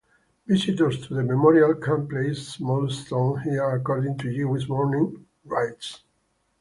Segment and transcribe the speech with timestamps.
[0.47, 6.01] Visitors to the memorial can place small stones here according to Jewish mourning rites.